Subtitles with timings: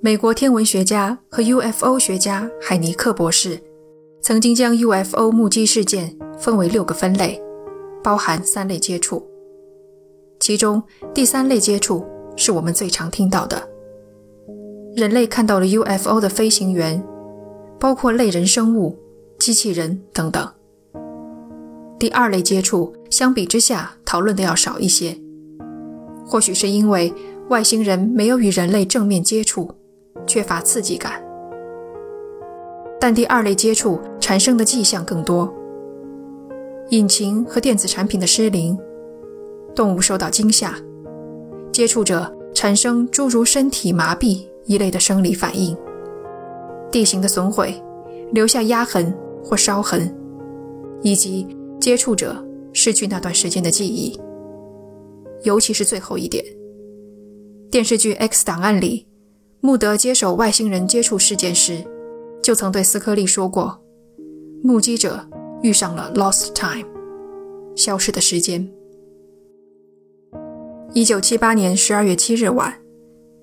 [0.00, 3.60] 美国天文学家和 UFO 学家海尼克博士
[4.20, 7.42] 曾经将 UFO 目击事件分为六个分类，
[8.00, 9.26] 包含三类接触。
[10.38, 10.80] 其中
[11.12, 12.06] 第三类接触
[12.36, 13.68] 是我们最常听到的，
[14.94, 17.04] 人类看到了 UFO 的飞行员，
[17.80, 18.96] 包括类人生物、
[19.40, 20.48] 机器人等等。
[21.98, 25.18] 第二类接触相比之下讨论的要少一些，
[26.24, 27.12] 或许是因为
[27.48, 29.74] 外星人没有与人类正面接触。
[30.26, 31.22] 缺乏刺激感，
[33.00, 35.52] 但第二类接触产生的迹象更多：
[36.90, 38.78] 引擎和电子产品的失灵，
[39.74, 40.74] 动物受到惊吓，
[41.72, 45.76] 接触者产生诸如身体麻痹一类的生理反应，
[46.90, 47.74] 地形的损毁，
[48.32, 50.14] 留下压痕或烧痕，
[51.02, 51.46] 以及
[51.80, 52.36] 接触者
[52.72, 54.18] 失去那段时间的记忆。
[55.44, 56.44] 尤其是最后一点，
[57.70, 59.07] 电视剧《X 档案》里。
[59.60, 61.84] 穆德接手外星人接触事件时，
[62.40, 63.76] 就曾对斯科利说过
[64.62, 65.28] ：“目击者
[65.62, 66.86] 遇上了 lost time，
[67.74, 68.66] 消失的时间。”
[70.94, 72.72] 一九七八年十二月七日晚，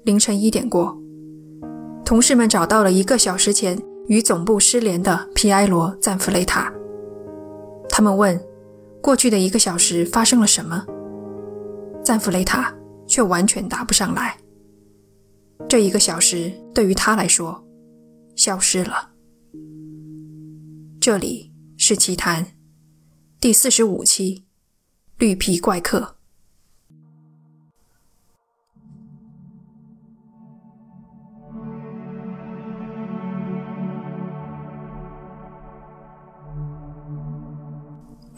[0.04, 0.98] 凌晨一点过，
[2.06, 6.74] 同事们找到了一个小时前与总部失联的皮埃罗·赞弗雷塔。
[7.90, 8.40] 他们问
[9.04, 10.86] ：“过去的一个小时发生了什么？”
[12.02, 12.74] 赞弗雷塔
[13.06, 14.38] 却完全答不上来。
[15.68, 17.66] 这一个小时对于他来说，
[18.36, 19.12] 消失了。
[21.02, 22.46] 这里是奇谈
[23.40, 24.46] 第四十五期，
[25.18, 26.16] 绿皮怪客。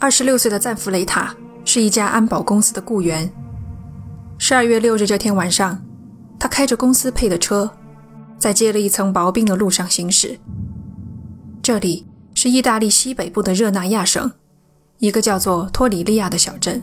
[0.00, 3.30] 二十六岁的赞弗雷塔是一家安保公司的雇员。
[4.38, 5.87] 十二月六日这天晚上。
[6.38, 7.70] 他开着公司配的车，
[8.38, 10.38] 在结了一层薄冰的路上行驶。
[11.60, 14.30] 这里是意大利西北部的热那亚省，
[14.98, 16.80] 一个叫做托里利亚的小镇。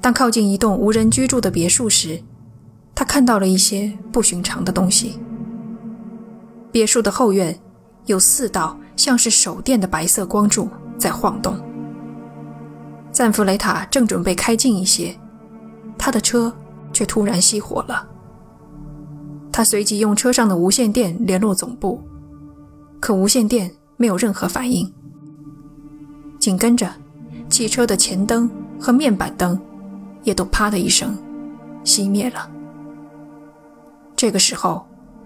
[0.00, 2.22] 当靠近一栋无人居住的别墅时，
[2.94, 5.18] 他看到了一些不寻常的东西。
[6.70, 7.58] 别墅的后院
[8.06, 11.54] 有四道像是手电的白色光柱在晃动。
[13.10, 15.14] 赞弗雷塔正准备开近一些，
[15.98, 16.52] 他的车
[16.92, 18.08] 却突然熄火了。
[19.52, 22.02] 他随即用车上的无线电联络总部，
[22.98, 24.90] 可无线电没有任何反应。
[26.40, 26.90] 紧跟着，
[27.50, 29.60] 汽车的前灯和面板灯
[30.22, 31.16] 也都啪的一声
[31.84, 32.50] 熄灭了。
[34.16, 34.84] 这个时候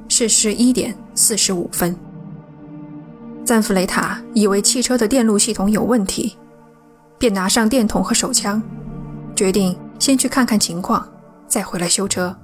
[0.08, 1.96] 是十一点四十五分。
[3.44, 6.36] 赞弗雷塔以为汽车的电路系统有问题，
[7.16, 8.60] 便拿上电筒和手枪，
[9.36, 11.06] 决定先去看看情况，
[11.46, 12.36] 再回来修车。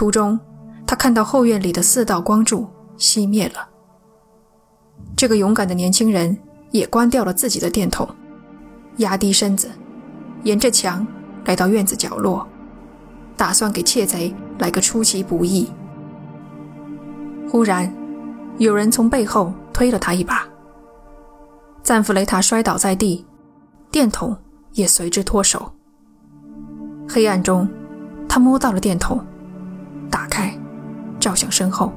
[0.00, 0.40] 途中，
[0.86, 2.66] 他看到后院里的四道光柱
[2.96, 3.68] 熄灭了。
[5.14, 6.34] 这个勇敢的年轻人
[6.70, 8.08] 也关掉了自己的电筒，
[8.96, 9.70] 压低身子，
[10.42, 11.06] 沿着墙
[11.44, 12.48] 来到院子角落，
[13.36, 15.70] 打算给窃贼来个出其不意。
[17.50, 17.94] 忽然，
[18.56, 20.48] 有人从背后推了他一把，
[21.82, 23.26] 赞弗雷塔摔倒在地，
[23.90, 24.34] 电筒
[24.72, 25.70] 也随之脱手。
[27.06, 27.68] 黑暗中，
[28.26, 29.22] 他摸到了电筒。
[31.30, 31.92] 照向身后。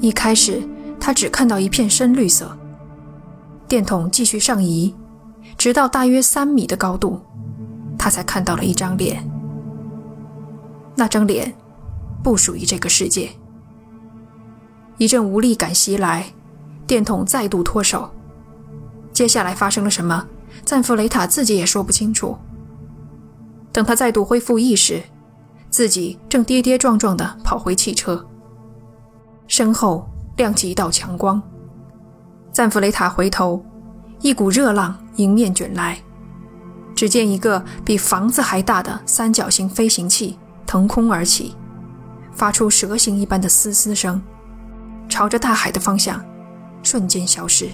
[0.00, 0.62] 一开始，
[1.00, 2.56] 他只看到一片深绿色。
[3.66, 4.94] 电筒继续上移，
[5.58, 7.20] 直到大约三米的高度，
[7.98, 9.28] 他才看到了一张脸。
[10.94, 11.52] 那张脸
[12.22, 13.28] 不属于这个世界。
[14.98, 16.26] 一阵无力感袭来，
[16.86, 18.08] 电筒再度脱手。
[19.12, 20.24] 接下来发生了什么？
[20.64, 22.38] 赞弗雷塔自己也说不清楚。
[23.72, 25.02] 等他再度恢复意识。
[25.76, 28.26] 自己正跌跌撞撞地跑回汽车，
[29.46, 31.42] 身后亮起一道强光。
[32.50, 33.62] 赞弗雷塔回头，
[34.22, 35.98] 一股热浪迎面卷来，
[36.94, 41.54] 只见一个比房子还大的三角形飞行器腾空而起，
[42.32, 44.22] 发出蛇形一般的嘶嘶声，
[45.10, 46.24] 朝着大海的方向
[46.82, 47.68] 瞬间消失。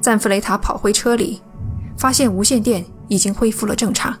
[0.00, 1.42] 赞弗雷塔跑回车里，
[1.98, 4.18] 发现无线电已经恢复了正常。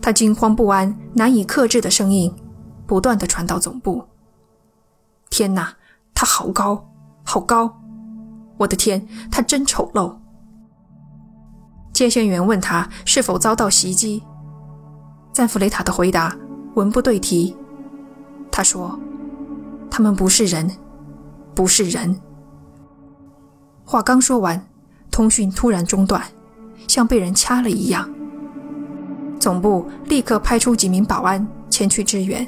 [0.00, 2.34] 他惊慌不安、难以克制的声音
[2.86, 4.04] 不断的传到总部。
[5.30, 5.74] 天哪，
[6.14, 6.88] 他好高，
[7.24, 7.70] 好高！
[8.56, 10.16] 我的天，他真丑陋！
[11.92, 14.22] 接线员问他是否遭到袭击，
[15.32, 16.34] 赞弗雷塔的回答
[16.74, 17.56] 文不对题。
[18.50, 18.98] 他说
[19.90, 20.70] ：“他们不是人，
[21.54, 22.20] 不是人。”
[23.84, 24.66] 话刚说完，
[25.10, 26.22] 通讯突然中断，
[26.86, 28.08] 像被人掐了一样。
[29.48, 32.46] 总部立刻派出几名保安前去支援。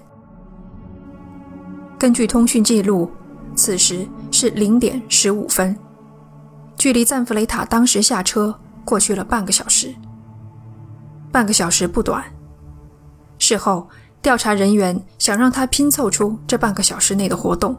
[1.98, 3.10] 根据通讯记录，
[3.56, 5.74] 此时是零点十五分，
[6.76, 8.54] 距离赞弗雷塔当时下车
[8.84, 9.94] 过去了半个小时。
[11.32, 12.22] 半个小时不短。
[13.38, 13.88] 事后，
[14.20, 17.74] 调查人员想让他拼凑出这半个小时内的活动。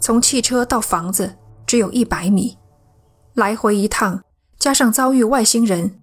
[0.00, 1.36] 从汽车到房子
[1.66, 2.56] 只有一百米，
[3.34, 4.22] 来回一趟，
[4.58, 5.99] 加上遭遇外星人，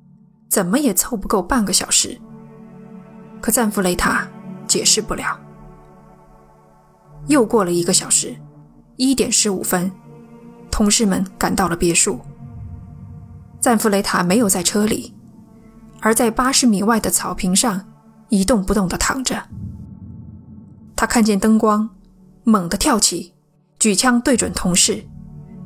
[0.49, 2.19] 怎么也凑不够半个小时。
[3.39, 4.27] 可赞弗雷塔
[4.67, 5.39] 解释不了。
[7.27, 8.35] 又过了一个小时，
[8.95, 9.91] 一点十五分，
[10.71, 12.19] 同事们赶到了别墅。
[13.59, 15.13] 赞弗雷塔没有在车里，
[15.99, 17.83] 而在八十米外的草坪上
[18.29, 19.43] 一动不动地躺着。
[20.95, 21.89] 他看见灯光，
[22.43, 23.33] 猛地跳起，
[23.77, 25.03] 举枪对准同事，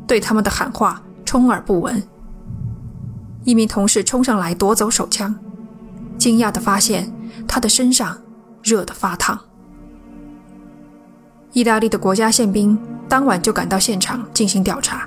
[0.08, 2.02] 对他们的喊话充耳不闻。
[3.44, 5.36] 一名同事冲上来夺走手枪，
[6.18, 7.12] 惊讶地发现
[7.48, 8.18] 他的身上
[8.62, 9.40] 热得发烫。
[11.54, 12.78] 意大利的国家宪兵
[13.10, 15.06] 当晚就赶到现场进行调查，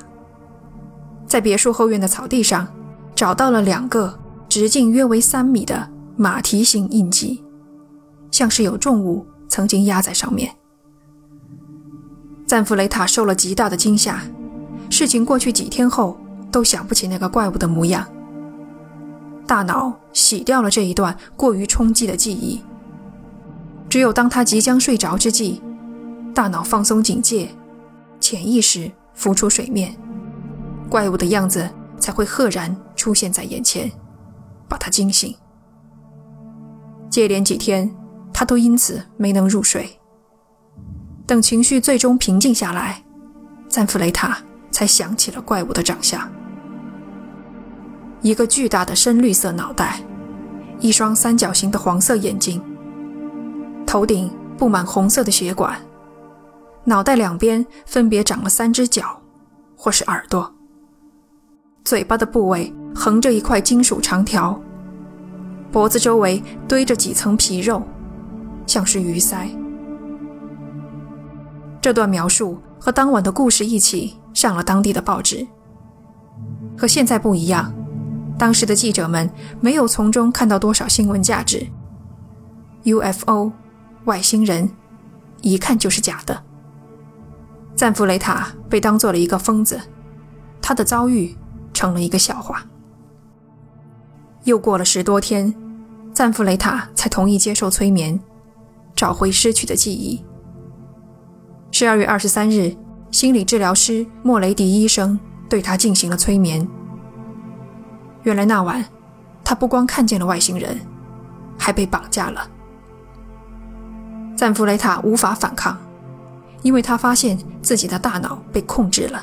[1.26, 2.66] 在别墅后院的草地上
[3.14, 7.42] 找到了两个直径约为三米的马蹄形印记，
[8.30, 10.54] 像是有重物曾经压在上面。
[12.46, 14.20] 赞弗雷塔受了极大的惊吓，
[14.90, 16.18] 事情过去几天后
[16.50, 18.06] 都想不起那个怪物的模样，
[19.46, 22.62] 大脑洗掉了这一段过于冲击的记忆，
[23.88, 25.62] 只有当他即将睡着之际。
[26.34, 27.48] 大脑放松警戒，
[28.18, 29.94] 潜意识浮出水面，
[30.88, 33.88] 怪物的样子才会赫然出现在眼前，
[34.68, 35.32] 把他惊醒。
[37.08, 37.88] 接连几天，
[38.32, 40.00] 他都因此没能入睡。
[41.24, 43.04] 等情绪最终平静下来，
[43.68, 44.36] 赞弗雷塔
[44.72, 46.28] 才想起了怪物的长相：
[48.24, 50.00] 一个巨大的深绿色脑袋，
[50.80, 52.58] 一双三角形的黄色眼睛，
[53.86, 55.78] 头顶布满红色的血管。
[56.84, 59.20] 脑袋两边分别长了三只脚，
[59.76, 60.50] 或是耳朵。
[61.84, 64.58] 嘴巴的部位横着一块金属长条，
[65.70, 67.82] 脖子周围堆着几层皮肉，
[68.66, 69.50] 像是鱼鳃。
[71.78, 75.46] 这段描述和当晚的故事一起上了当地的报纸。
[76.74, 77.70] 和现在不一样，
[78.38, 81.66] 当时的记者们没有从中看到多少新闻价值。
[82.84, 83.52] UFO，
[84.04, 84.70] 外星人，
[85.40, 86.42] 一看就是假的。
[87.74, 89.80] 赞弗雷塔被当做了一个疯子，
[90.60, 91.34] 他的遭遇
[91.72, 92.64] 成了一个笑话。
[94.44, 95.54] 又过了十多天，
[96.12, 98.20] 赞弗雷塔才同意接受催眠，
[98.94, 100.22] 找回失去的记忆。
[101.70, 102.76] 十二月二十三日，
[103.10, 106.68] 心理治疗师莫雷迪医生对他进行了催眠。
[108.24, 108.84] 原来那晚，
[109.42, 110.78] 他不光看见了外星人，
[111.58, 112.46] 还被绑架了。
[114.36, 115.78] 赞弗雷塔无法反抗。
[116.62, 119.22] 因为他发现自己的大脑被控制了，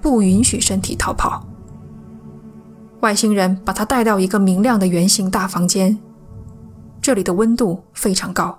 [0.00, 1.46] 不允许身体逃跑。
[3.00, 5.98] 外星人把他带到一个明亮的圆形大房间，
[7.02, 8.58] 这里的温度非常高。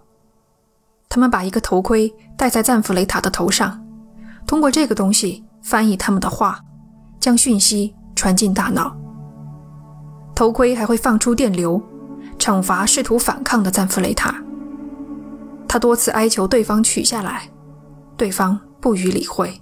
[1.10, 3.84] 他们把一个头盔戴在赞弗雷塔的头上，
[4.46, 6.60] 通过这个东西翻译他们的话，
[7.20, 8.96] 将讯息传进大脑。
[10.36, 11.82] 头盔还会放出电流，
[12.38, 14.36] 惩罚试图反抗的赞弗雷塔。
[15.68, 17.50] 他多次哀求对方取下来。
[18.16, 19.60] 对方不予理会。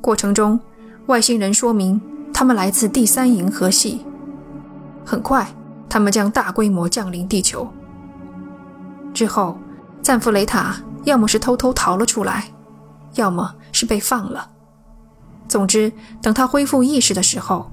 [0.00, 0.58] 过程中，
[1.06, 2.00] 外星人说明
[2.32, 4.04] 他们来自第三银河系。
[5.04, 5.46] 很快，
[5.88, 7.66] 他们将大规模降临地球。
[9.14, 9.56] 之后，
[10.02, 12.52] 赞弗雷塔要么是偷偷逃了出来，
[13.14, 14.50] 要么是被放了。
[15.48, 17.70] 总之，等他恢复意识的时候，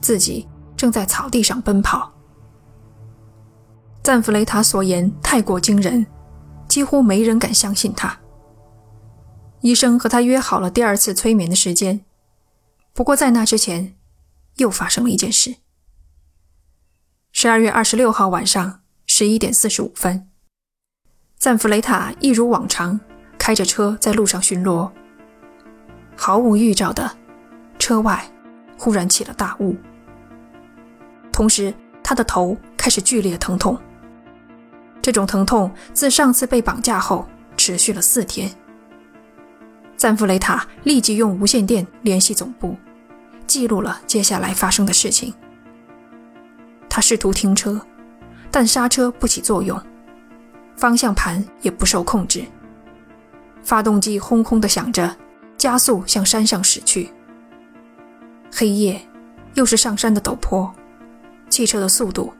[0.00, 0.48] 自己
[0.80, 2.10] 正在草地上奔跑。
[4.02, 6.06] 赞弗雷塔所言太过惊人，
[6.66, 8.18] 几乎没人敢相信他。
[9.60, 12.00] 医生和他约好了第二次催眠的时间，
[12.94, 13.94] 不过在那之前，
[14.56, 15.56] 又发生了一件事。
[17.30, 20.30] 十二月二十六号晚上十一点四十五分，
[21.36, 22.98] 赞弗雷塔一如往常
[23.36, 24.90] 开着车在路上巡逻，
[26.16, 27.18] 毫无预兆的，
[27.78, 28.26] 车外
[28.78, 29.76] 忽然起了大雾，
[31.40, 33.74] 同时他的头开始剧烈疼痛。
[35.00, 38.50] 这种疼痛自上次被绑架后持续了四天。
[39.96, 42.76] 赞弗雷塔立即用无线电联系总部，
[43.46, 45.32] 记录了接下来发生的事情。
[46.90, 47.80] 他试图停车，
[48.50, 49.82] 但刹车不起作用，
[50.76, 52.44] 方向盘也不受控制，
[53.62, 55.16] 发动机轰轰地响着，
[55.56, 57.10] 加速向山上驶去。
[58.52, 59.00] 黑夜，
[59.54, 60.70] 又是上山的陡坡，
[61.50, 62.32] 汽车的速度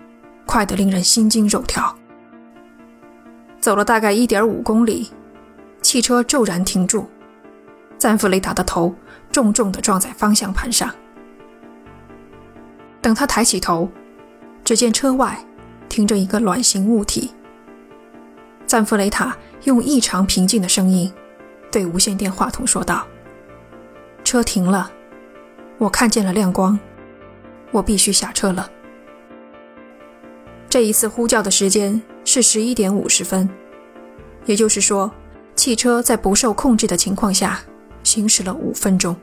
[0.46, 1.94] 快得令人心惊肉跳。
[3.60, 5.10] 走了大概一点五公里，
[5.82, 7.06] 汽车骤然停住，
[7.98, 8.94] 赞弗雷塔的头
[9.30, 10.90] 重重地撞在方向盘上。
[13.02, 13.90] 等他抬起头，
[14.64, 15.44] 只见车外
[15.88, 17.32] 停着一个卵形物体。
[18.66, 21.12] 赞弗雷塔用异常平静的声音
[21.70, 23.06] 对无线电话筒说道
[24.24, 24.90] ：“车停了，
[25.76, 26.78] 我看见了亮光，
[27.72, 28.70] 我必须下车了。”
[30.70, 33.50] 这一次呼叫的时间是十一点五十分，
[34.46, 35.10] 也就是说，
[35.56, 37.58] 汽车在不受控制的情况下
[38.04, 39.16] 行驶了五分钟。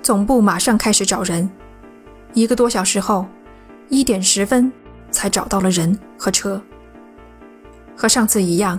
[0.00, 1.50] 总部马上开始找人。
[2.34, 3.26] 一个多小时后，
[3.88, 4.70] 一点十分
[5.10, 6.62] 才找到了人和车。
[7.96, 8.78] 和上次一样，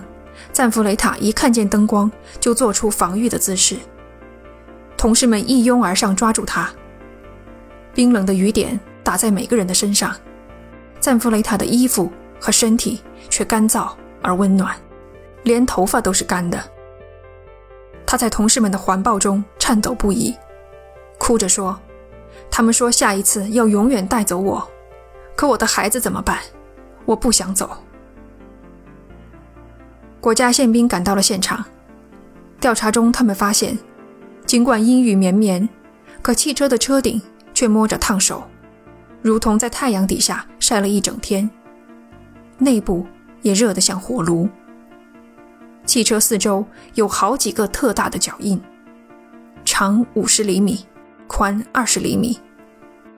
[0.50, 2.10] 赞弗雷塔一看见灯光
[2.40, 3.76] 就做出防御的姿势。
[4.96, 6.70] 同事们一拥而上抓住他。
[7.92, 10.16] 冰冷的雨点打在每个人的身上，
[11.00, 12.10] 赞弗雷塔的衣服
[12.40, 13.90] 和身体却干燥
[14.22, 14.74] 而温暖，
[15.44, 16.62] 连头发都是干的。
[18.06, 20.34] 他在同事们的环抱中颤抖不已，
[21.18, 21.78] 哭着说。
[22.50, 24.66] 他们说下一次要永远带走我，
[25.34, 26.38] 可我的孩子怎么办？
[27.04, 27.76] 我不想走。
[30.20, 31.64] 国家宪兵赶到了现场，
[32.60, 33.78] 调查中他们发现，
[34.44, 35.68] 尽管阴雨绵绵，
[36.22, 37.20] 可汽车的车顶
[37.52, 38.44] 却摸着烫手，
[39.26, 41.50] 如同在太阳底下晒了一整天，
[42.58, 43.06] 内部
[43.42, 44.48] 也热得像火炉。
[45.84, 46.64] 汽车四周
[46.94, 48.60] 有好几个特大的脚印，
[49.64, 50.86] 长五十厘米。
[51.28, 52.38] 宽二十厘米，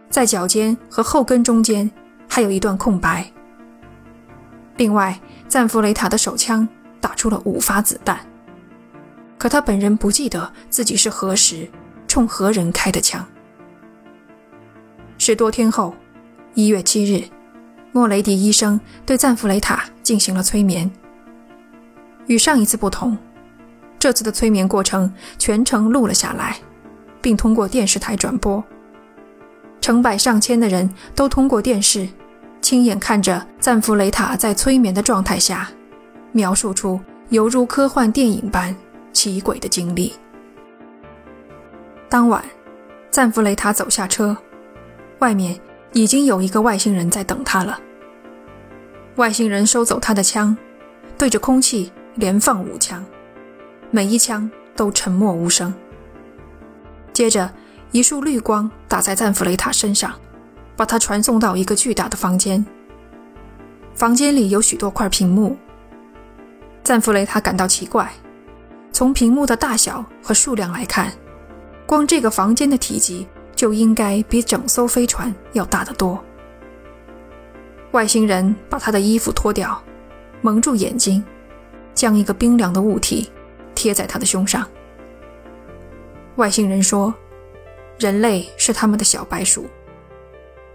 [0.08, 1.90] 在脚尖和后跟中间
[2.26, 3.30] 还有一段空白。
[4.78, 6.66] 另外，赞弗雷塔的手枪
[7.02, 8.18] 打出了五发子弹，
[9.36, 11.70] 可他本人不记得自己是何时
[12.06, 13.22] 冲何人开的枪。
[15.28, 15.94] 十多天后，
[16.54, 17.22] 一月七日，
[17.92, 20.90] 莫雷迪医生对赞弗雷塔进行了催眠。
[22.28, 23.14] 与上一次不同，
[23.98, 26.56] 这次的催眠过程全程录了下来。
[27.20, 28.64] 并通过电视台转播，
[29.82, 32.08] 成百上千的人都通过电视，
[32.62, 35.68] 亲眼看着赞弗雷塔在催眠的状态下，
[36.32, 38.74] 描述出犹如科幻电影般
[39.12, 40.14] 奇诡的经历。
[42.08, 42.42] 当晚，
[43.10, 44.34] 赞弗雷塔走下车，
[45.18, 45.58] 外面
[45.92, 47.80] 已经有一个外星人在等他了。
[49.16, 50.56] 外星人收走他的枪，
[51.16, 53.04] 对着空气连放五枪，
[53.90, 55.74] 每一枪都沉默无声。
[57.12, 57.50] 接着，
[57.90, 60.14] 一束绿光打在赞弗雷塔身上，
[60.76, 62.64] 把他传送到一个巨大的房间。
[63.94, 65.56] 房间里有许多块屏幕。
[66.84, 68.08] 赞弗雷塔感到奇怪，
[68.92, 71.12] 从屏幕的大小和数量来看，
[71.84, 73.26] 光这个房间的体积
[73.58, 76.16] 就应该比整艘飞船要大得多。
[77.90, 79.82] 外星人把他的衣服脱掉，
[80.42, 81.24] 蒙住眼睛，
[81.92, 83.28] 将一个冰凉的物体
[83.74, 84.64] 贴在他的胸上。
[86.36, 87.12] 外星人说
[87.98, 89.66] ：“人类是他们的小白鼠。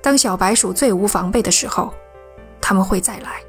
[0.02, 1.94] 当小白鼠最无防备的时候，
[2.60, 3.42] 他们会再来。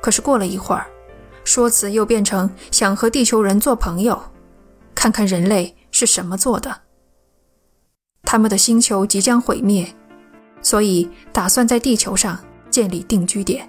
[0.00, 0.86] 可是过了一会儿，
[1.42, 4.22] 说辞又变成想和地球人做朋友，
[4.94, 6.82] 看看人类是什么做的。
[8.22, 9.86] 他们的星球即将毁灭，
[10.62, 12.38] 所以打算在地球上
[12.70, 13.68] 建立定居点。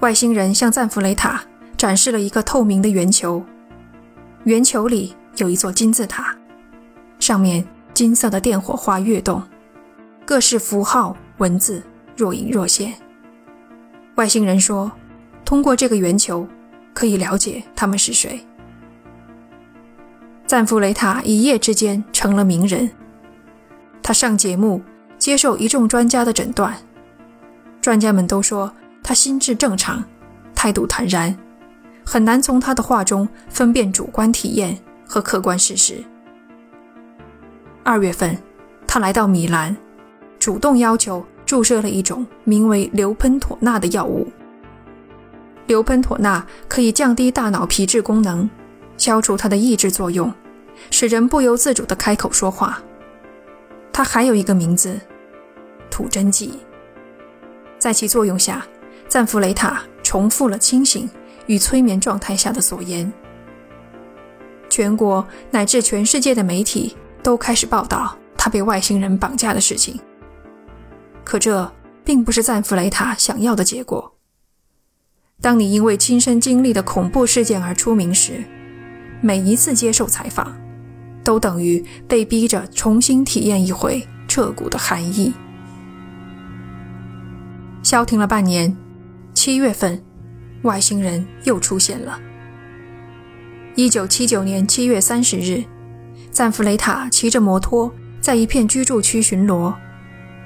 [0.00, 1.42] 外星人向赞弗雷塔
[1.76, 3.44] 展示了一个透明的圆球。”
[4.44, 6.36] 圆球里有一座金字塔，
[7.20, 9.42] 上面金色的电火花跃动，
[10.26, 11.80] 各式符号文字
[12.16, 12.92] 若隐若现。
[14.16, 14.90] 外星人说
[15.44, 16.46] ：“通过这个圆球，
[16.92, 18.44] 可以了解他们是谁。”
[20.52, 22.90] 赞弗雷塔一夜之间成了名人。
[24.02, 24.82] 他上节目，
[25.16, 26.76] 接受一众专家的诊断，
[27.80, 28.70] 专家们都说
[29.02, 30.04] 他心智正常，
[30.54, 31.34] 态度坦然。
[32.04, 36.04] 很难从他的话中分辨主观体验和客观事实。
[37.82, 38.36] 二月份，
[38.86, 39.74] 他来到米兰，
[40.38, 44.30] 主动要求注射了一种名为硫喷妥钠的药物。
[45.66, 48.50] 硫喷妥钠可以降低大脑皮质功能，
[48.98, 50.30] 消除它的抑制作用，
[50.90, 52.82] 使人不由自主地开口说话。
[53.92, 55.00] 它还有一个名字——
[55.90, 56.58] 吐真剂。
[57.78, 58.66] 在其作用下，
[59.08, 61.08] 赞弗雷塔重复了清醒。
[61.46, 63.12] 与催眠状态下的所言，
[64.70, 69.98] 全国乃至全世界的媒体都开始报道他被外星人绑架的事情。
[71.24, 71.70] 可这
[72.04, 74.14] 并不是赞弗雷塔想要的结果。
[75.40, 78.44] 当你因为亲身经历的恐怖事件而出名时，
[79.20, 80.56] 每一次接受采访，
[81.24, 85.32] 都等于被逼着重新体验一回彻骨的寒意。
[87.82, 88.76] 消停了半年。
[89.34, 90.00] 七月份，
[90.62, 92.20] 外星人又出现了。
[93.74, 95.64] 一九七九年七月三十日，
[96.30, 99.72] 赞弗雷塔骑着摩托在一片居住区巡逻，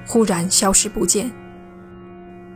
[0.07, 1.29] 忽然消失不见。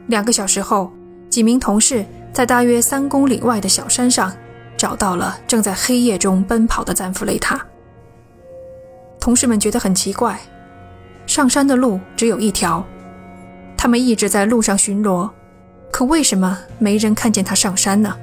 [0.08, 0.92] 两个小时后，
[1.30, 4.34] 几名同事在大约三公里外的小山上
[4.78, 7.64] 找到了正在黑夜中奔跑的赞弗雷塔。
[9.22, 10.38] 同事们觉得很奇怪，
[11.28, 12.84] 上山的路只有一条，
[13.78, 15.30] 他们一直在路上巡逻，
[15.92, 18.18] 可为什么没人看见他上山呢？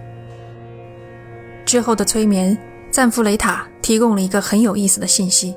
[1.65, 2.59] 之后的催眠，
[2.91, 5.55] 赞弗雷塔提供了一个很有意思的信息。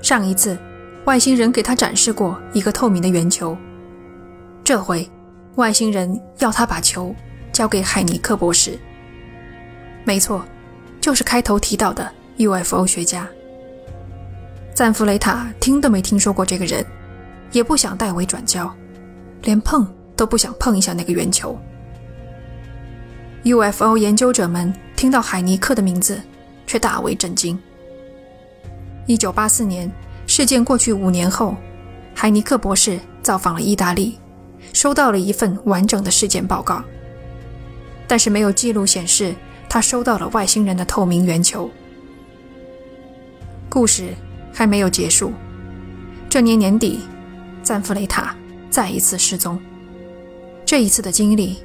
[0.00, 0.56] 上一次，
[1.04, 3.54] 外星人给他展示过一个透明的圆球。
[4.64, 5.06] 这回，
[5.56, 7.14] 外星人要他把球
[7.52, 8.78] 交给海尼克博士。
[10.02, 10.42] 没错，
[10.98, 13.28] 就是开头提到的 UFO 学家。
[14.74, 16.84] 赞弗雷塔听都没听说过这个人，
[17.52, 18.68] 也不想代为转交，
[19.42, 21.56] 连碰都不想碰一下那个圆球。
[23.44, 26.20] UFO 研究者们听到海尼克的名字，
[26.66, 27.56] 却大为震惊。
[29.06, 29.92] 1984年，
[30.26, 31.54] 事件过去五年后，
[32.12, 34.18] 海尼克博士造访了意大利。
[34.72, 36.82] 收到了一份完整的事件报告，
[38.08, 39.34] 但是没有记录显示
[39.68, 41.70] 他收到了外星人的透明圆球。
[43.68, 44.08] 故事
[44.54, 45.32] 还没有结束，
[46.30, 47.00] 这年年底，
[47.62, 48.34] 赞弗雷塔
[48.70, 49.60] 再一次失踪。
[50.64, 51.62] 这一次的经历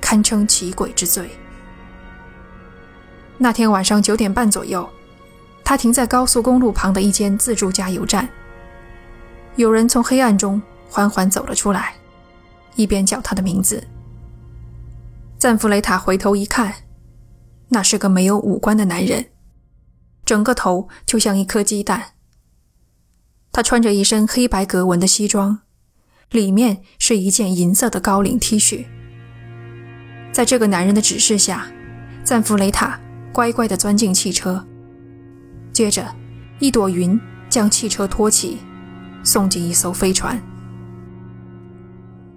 [0.00, 1.28] 堪称奇诡之最。
[3.38, 4.88] 那天晚上九点半左右，
[5.64, 8.28] 他停在高速公路旁的一间自助加油站，
[9.56, 11.94] 有人从黑暗中缓缓走了出来。
[12.76, 13.82] 一边叫他的名字，
[15.36, 16.72] 赞弗雷塔回头一看，
[17.68, 19.26] 那是个没有五官的男人，
[20.24, 22.12] 整个头就像一颗鸡蛋。
[23.58, 25.58] 他穿着一身黑白格纹的西装，
[26.30, 28.84] 里面是一件银色的高领 T 恤。
[30.30, 31.66] 在这个男人的指示下，
[32.22, 33.00] 赞弗雷塔
[33.32, 34.64] 乖乖地钻进汽车，
[35.72, 36.06] 接着
[36.60, 38.58] 一朵云将汽车托起，
[39.24, 40.40] 送进一艘飞船。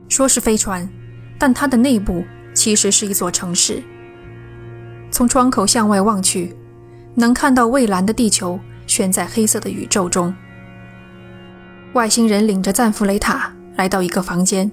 [0.10, 0.90] 说是飞船，
[1.38, 3.84] 但它的内部其实是一座城市。
[5.12, 6.56] 从窗口向外望去，
[7.14, 10.34] 能看到蔚蓝的地球悬在黑色的宇宙中。
[11.94, 14.72] 外星人领着赞弗雷塔来到一个房间，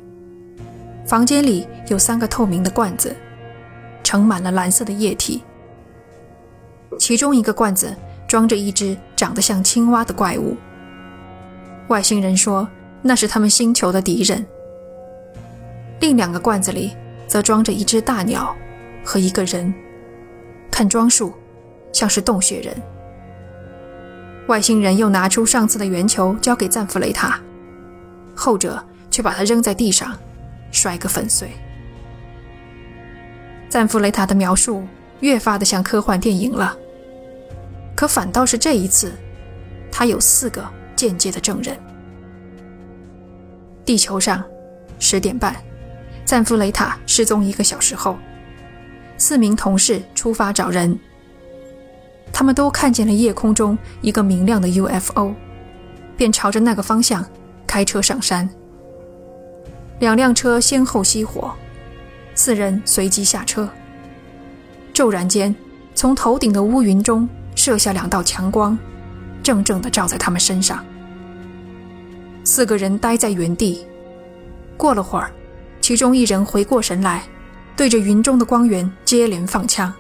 [1.05, 3.15] 房间里有三个透明的罐子，
[4.05, 5.43] 盛满了蓝色的液体。
[6.97, 7.93] 其中一个罐子
[8.29, 10.57] 装着一只长得像青蛙的怪物。
[11.89, 12.69] 外星人说
[13.03, 14.47] 那是他们星球的敌人。
[16.01, 16.93] 另两个罐子里
[17.27, 18.55] 则装着一只大鸟
[19.05, 19.75] 和一个人，
[20.71, 21.35] 看装束
[21.93, 22.77] 像是洞穴人。
[24.49, 27.39] 外星人又拿出上次的圆球交给赞弗雷塔，
[28.35, 30.19] 后者却把它扔在地上，
[30.71, 31.51] 摔个粉碎。
[33.69, 34.85] 赞弗雷塔的描述
[35.21, 36.75] 越发的像科幻电影了，
[37.95, 39.13] 可反倒是这一次，
[39.93, 41.79] 他有四个间接的证人。
[43.85, 44.43] 地球上，
[44.99, 45.55] 十点半。
[46.25, 48.17] 赞弗雷塔失踪一个小时后，
[49.19, 50.99] 四名同事出发找人。
[52.33, 55.35] 他们都看见了夜空中一个明亮的 UFO，
[56.17, 57.25] 便朝着那个方向
[57.67, 58.49] 开车上山。
[59.99, 61.53] 两辆车先后熄火，
[62.35, 63.69] 四人随即下车。
[64.93, 65.55] 骤然间，
[65.95, 68.79] 从头顶的乌云中射下两道强光，
[69.43, 70.85] 正正地照在他们身上。
[72.45, 73.87] 四个人呆在原地。
[74.77, 75.31] 过了会儿。
[75.81, 77.23] 其中一人回过神来，
[77.75, 79.91] 对着云中的光源接连放枪。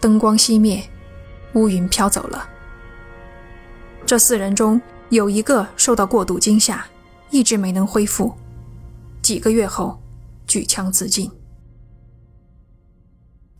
[0.00, 0.82] 灯光熄灭，
[1.54, 2.48] 乌云飘走了。
[4.06, 6.84] 这四人中有一个受到过度惊吓，
[7.30, 8.34] 一直没能恢复，
[9.22, 10.00] 几个月后
[10.46, 11.30] 举枪自尽。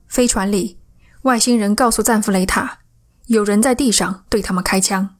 [0.08, 0.78] 飞船里，
[1.22, 2.78] 外星人告诉赞弗雷塔，
[3.26, 5.16] 有人在地上对他们开枪。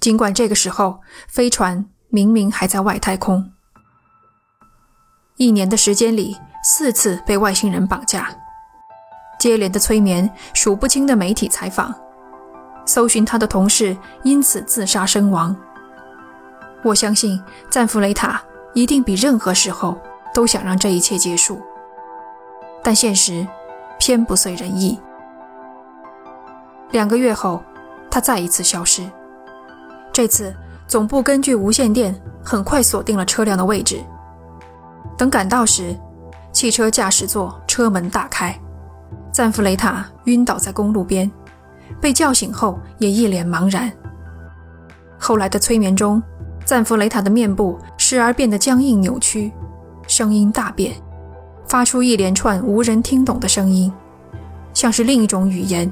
[0.00, 3.52] 尽管这个时候飞船明明还在外太空。
[5.36, 8.36] 一年的时间里，四次被外星人绑架，
[9.38, 11.94] 接连的催眠，数不清的媒体采访，
[12.84, 15.54] 搜寻他的同事因此自杀身亡。
[16.82, 18.40] 我相信赞弗雷塔
[18.72, 19.96] 一定比任何时候
[20.34, 21.60] 都想让这一切结束，
[22.82, 23.46] 但现实
[23.98, 24.98] 偏不遂人意。
[26.90, 27.62] 两个月后，
[28.10, 29.02] 他再一次消失。
[30.12, 30.54] 这次
[30.86, 34.00] 总部根据无线电很快锁定了车辆的位置。
[35.16, 35.94] 等赶到时，
[36.52, 38.58] 汽车驾驶座车门大开，
[39.32, 41.30] 赞弗雷塔晕倒在公路边，
[42.00, 43.90] 被叫醒后也一脸茫然。
[45.18, 46.22] 后来的催眠中，
[46.64, 49.52] 赞弗雷塔的面部时而变得僵硬扭曲，
[50.06, 50.94] 声音大变，
[51.66, 53.92] 发出一连串无人听懂的声音，
[54.74, 55.90] 像是另一种语言。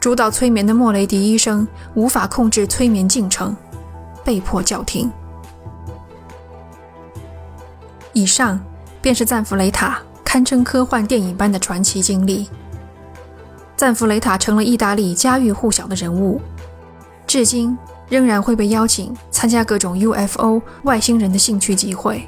[0.00, 3.54] 主导催眠的莫雷迪医生无法控制催眠进程，
[4.24, 5.10] 被迫叫停。
[8.12, 8.60] 以上
[9.00, 9.98] 便是赞弗雷塔
[10.32, 12.48] 堪称科幻电影般的传奇经历。
[13.76, 16.40] 赞弗雷塔成了意大利家喻户晓的人物，
[17.26, 17.76] 至今
[18.08, 22.26] 仍然会被邀请参加各种 UFO 外星人的兴趣集会。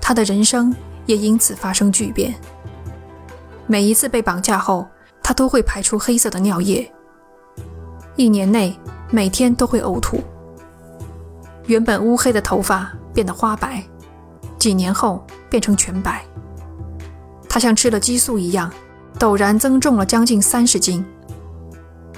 [0.00, 0.74] 他的人生
[1.06, 2.34] 也因此发生巨变。
[3.68, 4.84] 每一次被绑架后，
[5.22, 6.92] 他都会排出黑色的尿液，
[8.16, 8.76] 一年内
[9.12, 10.20] 每天都会呕吐。
[11.66, 13.80] 原本乌黑的头发变得花白，
[14.58, 16.24] 几年后变成全白。
[17.54, 18.68] 他像吃了激素一样。
[19.16, 21.04] 陡然增重了将近三十斤。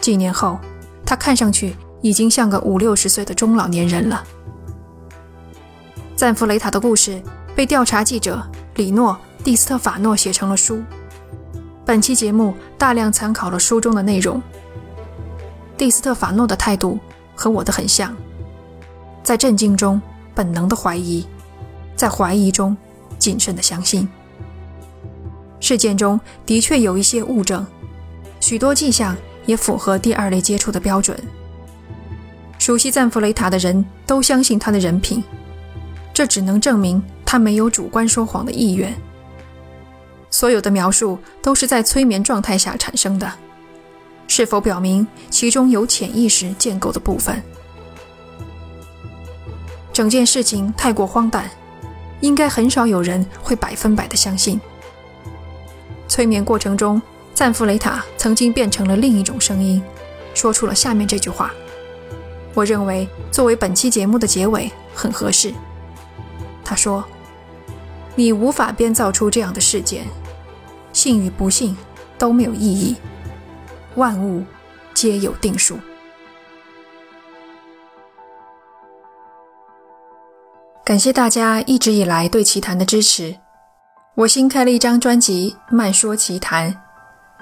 [0.00, 0.58] 几年后，
[1.04, 4.24] 他看上去已经像个五六十岁的中老年人了。
[6.16, 7.22] 赞弗雷塔的故事
[7.54, 8.42] 被调查记者
[8.76, 9.12] 里诺·
[9.44, 10.82] 蒂斯特法诺写成了书。
[11.84, 14.40] 本期节目大量参考了书中的内容。
[15.76, 16.98] 蒂斯特法诺的态度
[17.34, 18.16] 和我的很像，
[19.22, 20.00] 在震惊中
[20.34, 21.26] 本能的怀疑，
[21.94, 22.74] 在怀疑中
[23.18, 24.08] 谨慎的相信。
[25.60, 27.66] 事件中的确有一些物证，
[28.40, 29.16] 许多迹象
[29.46, 31.18] 也符合第二类接触的标准。
[32.58, 35.22] 熟悉赞弗雷塔的人都相信他的人品，
[36.12, 38.94] 这只能证明他没有主观说谎的意愿。
[40.30, 43.32] 所有的描述都是在催眠状态下产生的，
[44.28, 47.42] 是否表明其中有潜意识建构的部分？
[49.92, 51.48] 整件事情太过荒诞，
[52.20, 54.60] 应该很少有人会百分百的相信。
[56.08, 57.00] 催眠过程中，
[57.34, 59.82] 赞弗雷塔曾经变成了另一种声音，
[60.34, 61.52] 说出了下面这句话。
[62.54, 65.52] 我认为作为本期节目的结尾很合适。
[66.64, 67.04] 他说
[68.16, 70.06] ：“你无法编造出这样的事件，
[70.92, 71.76] 信与不信
[72.16, 72.96] 都没有意义，
[73.96, 74.42] 万物
[74.94, 75.78] 皆有定数。”
[80.82, 83.36] 感谢大家一直以来对奇谈的支持。
[84.16, 86.72] 我新开了一张专辑《慢说奇谈》，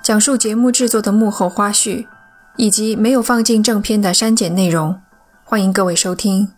[0.02, 2.04] 讲述节目制作的幕后花絮，
[2.56, 5.00] 以及没有放进正片的删减内容，
[5.44, 6.50] 欢迎各位收听。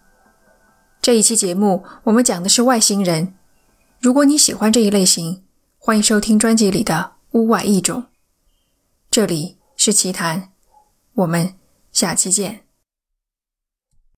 [1.02, 3.35] 这一期节目我们讲的是外星人。
[4.00, 5.44] 如果你喜欢这一类型，
[5.76, 6.94] 欢迎收听专辑里的
[7.38, 8.00] 《屋外异种》。
[9.11, 10.48] 这里是奇谈，
[11.12, 11.52] 我们
[11.92, 12.65] 下期见。